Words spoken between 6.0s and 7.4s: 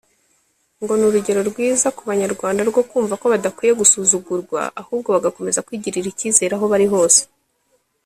icyizere aho bari hose